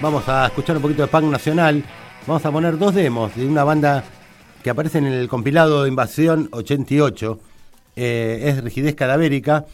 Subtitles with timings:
[0.00, 1.84] Vamos a escuchar un poquito de punk nacional.
[2.26, 4.04] Vamos a poner dos demos de una banda
[4.62, 7.38] que aparece en el compilado Invasión 88.
[7.94, 9.64] Eh, es Rigidez Cadavérica.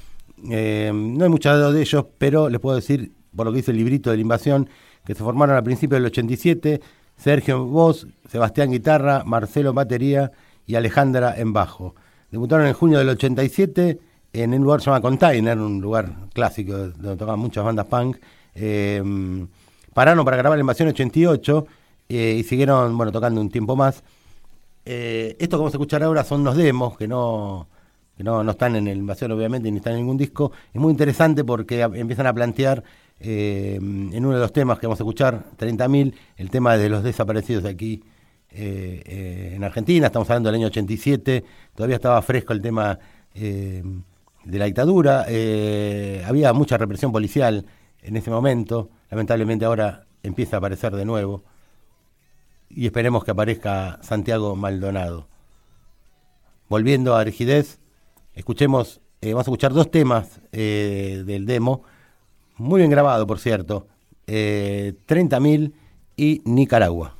[0.50, 3.78] Eh, no hay muchos de ellos, pero les puedo decir, por lo que dice el
[3.78, 4.68] librito de la invasión,
[5.04, 6.80] que se formaron a principios del 87.
[7.16, 10.32] Sergio en voz, Sebastián guitarra, Marcelo en batería
[10.66, 11.94] y Alejandra en bajo.
[12.30, 13.98] Debutaron en junio del 87
[14.32, 18.16] en un lugar que se llama Container, un lugar clásico donde tocaban muchas bandas punk.
[18.54, 19.02] Eh,
[19.94, 21.66] pararon para grabar la invasión 88
[22.08, 24.02] eh, y siguieron bueno tocando un tiempo más.
[24.84, 27.68] Eh, esto que vamos a escuchar ahora son los demos que no,
[28.16, 30.52] que no, no están en la invasión obviamente ni están en ningún disco.
[30.72, 32.82] Es muy interesante porque empiezan a plantear
[33.24, 37.62] en uno de los temas que vamos a escuchar, 30.000, el tema de los desaparecidos
[37.62, 38.02] de aquí
[38.50, 40.06] en Argentina.
[40.06, 42.98] Estamos hablando del año 87, todavía estaba fresco el tema
[43.32, 43.84] de
[44.44, 45.26] la dictadura,
[46.26, 47.64] había mucha represión policial
[48.02, 48.90] en ese momento.
[49.10, 51.42] Lamentablemente ahora empieza a aparecer de nuevo.
[52.68, 55.28] Y esperemos que aparezca Santiago Maldonado.
[56.68, 57.78] Volviendo a rigidez,
[58.34, 61.82] escuchemos, eh, vamos a escuchar dos temas eh, del demo,
[62.56, 63.88] muy bien grabado por cierto,
[64.26, 65.72] eh, 30.000
[66.16, 67.16] y Nicaragua.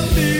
[0.00, 0.37] love me.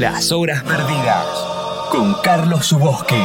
[0.00, 1.26] Las Horas Perdidas
[1.90, 3.20] con Carlos Suboski.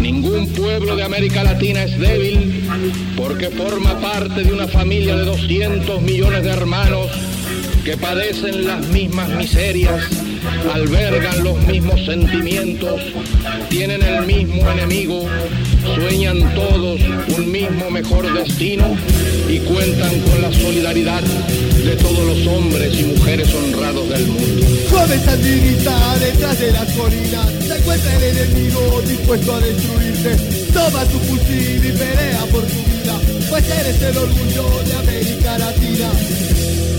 [0.00, 2.70] Ningún pueblo de América Latina es débil
[3.16, 7.08] porque forma parte de una familia de 200 millones de hermanos
[7.84, 10.08] que padecen las mismas miserias,
[10.72, 13.00] albergan los mismos sentimientos,
[13.68, 15.26] tienen el mismo enemigo,
[15.94, 17.00] sueñan todos
[17.36, 18.96] un mismo mejor destino
[19.48, 24.66] y cuentan con la solidaridad de todos los hombres y mujeres honrados del mundo.
[24.88, 30.36] Suave sandinista detrás de las colinas, se encuentra el enemigo dispuesto a destruirte.
[30.72, 36.91] Toma tu fusil y pelea por tu vida, pues eres el orgullo de América Latina.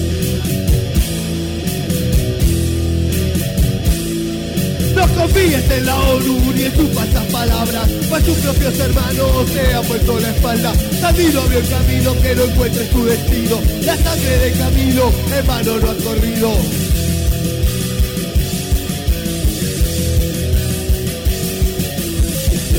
[5.04, 9.74] No confíes en la ONU ni en sus falsas palabras, pues tus propios hermanos te
[9.74, 10.74] han puesto la espalda.
[11.02, 13.60] Camilo abrió el camino que no encuentre su destino.
[13.82, 16.58] La sangre de Camilo en vano no ha corrido.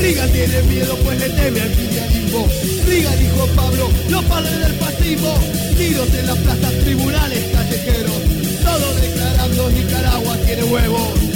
[0.01, 2.47] Riga tiene miedo pues le teme al cristianismo.
[2.87, 5.37] Riga dijo Pablo, los padres del fascismo.
[5.77, 11.34] Tiros en las plazas, tribunales callejeros todo declarando Nicaragua tiene huevos.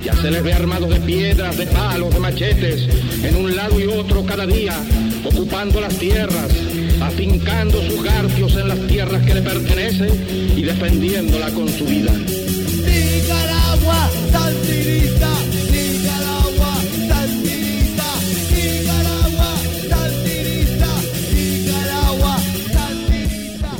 [0.00, 2.88] Ya se les ve armados de piedras, de palos, de machetes,
[3.24, 4.76] en un lado y otro cada día,
[5.24, 6.52] ocupando las tierras,
[7.00, 12.12] afincando sus garfios en las tierras que le pertenecen y defendiéndola con su vida.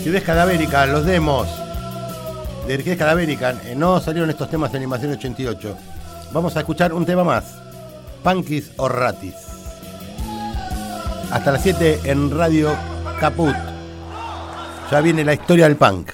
[0.01, 1.47] Rigidez cadavérica, los demos
[2.67, 3.51] de Rigidez cadavérica.
[3.67, 5.77] eh, no salieron estos temas de animación 88.
[6.33, 7.57] Vamos a escuchar un tema más.
[8.25, 9.35] Punkis o Ratis.
[11.31, 12.75] Hasta las 7 en Radio
[13.21, 13.55] Caput.
[14.91, 16.13] Ya viene la historia del punk.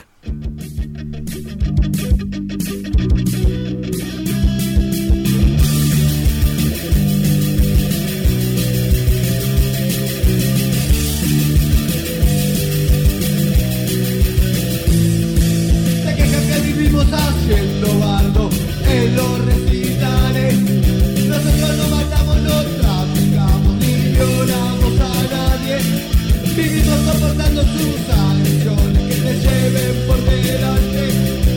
[29.09, 31.09] que te lleven por delante,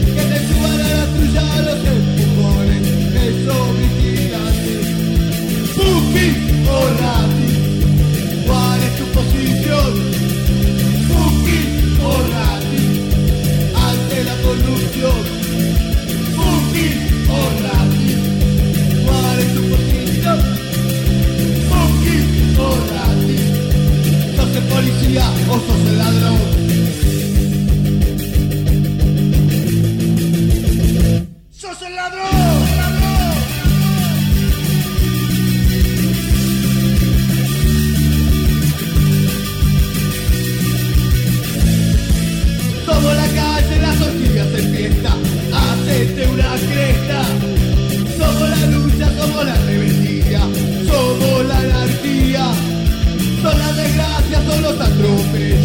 [0.06, 2.19] que te suban a la tuya los
[25.50, 25.89] osos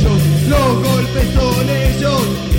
[0.04, 2.53] ellos, los golpes son ellos.